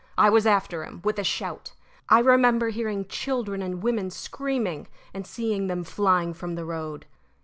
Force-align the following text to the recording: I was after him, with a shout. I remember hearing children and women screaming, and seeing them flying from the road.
I 0.17 0.31
was 0.31 0.47
after 0.47 0.83
him, 0.83 1.01
with 1.03 1.19
a 1.19 1.23
shout. 1.23 1.73
I 2.09 2.21
remember 2.21 2.69
hearing 2.69 3.07
children 3.07 3.61
and 3.61 3.83
women 3.83 4.09
screaming, 4.09 4.87
and 5.13 5.27
seeing 5.27 5.67
them 5.67 5.83
flying 5.83 6.33
from 6.33 6.55
the 6.55 6.65
road. 6.65 7.05